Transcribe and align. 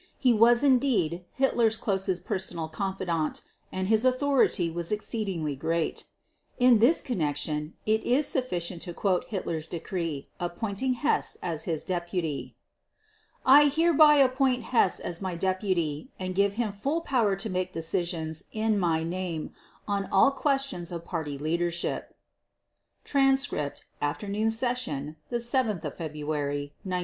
He 0.17 0.33
was 0.33 0.63
indeed 0.63 1.25
Hitler's 1.29 1.77
closest 1.77 2.25
personal 2.25 2.67
confidant 2.67 3.43
and 3.71 3.87
his 3.87 4.03
authority 4.03 4.67
was 4.71 4.91
exceedingly 4.91 5.55
great: 5.55 6.05
In 6.57 6.79
this 6.79 7.01
connection 7.01 7.75
it 7.85 8.01
is 8.03 8.25
sufficient 8.25 8.81
to 8.81 8.95
quote 8.95 9.25
Hitler's 9.27 9.67
decree 9.67 10.27
appointing 10.39 10.95
Hess 11.05 11.37
as 11.43 11.65
his 11.65 11.83
deputy: 11.83 12.55
"I 13.45 13.67
hereby 13.67 14.15
appoint 14.15 14.63
Hess 14.73 14.99
as 14.99 15.21
my 15.21 15.35
deputy 15.35 16.09
and 16.17 16.33
give 16.33 16.55
him 16.55 16.71
full 16.71 17.01
power 17.01 17.35
to 17.35 17.49
make 17.51 17.71
decisions 17.71 18.45
in 18.51 18.79
my 18.79 19.03
name 19.03 19.53
on 19.87 20.09
all 20.11 20.31
questions 20.31 20.91
of 20.91 21.05
Party 21.05 21.37
leadership" 21.37 22.15
(Transcript, 23.03 23.85
Afternoon 24.01 24.49
Session, 24.49 25.17
7 25.29 25.79
February 25.79 26.73
1946). 26.83 26.99